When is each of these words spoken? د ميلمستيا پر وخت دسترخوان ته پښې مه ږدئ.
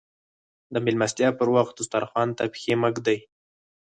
د 0.73 0.75
ميلمستيا 0.85 1.29
پر 1.39 1.47
وخت 1.55 1.73
دسترخوان 1.79 2.29
ته 2.37 2.43
پښې 2.53 2.73
مه 2.81 2.89
ږدئ. 2.95 3.19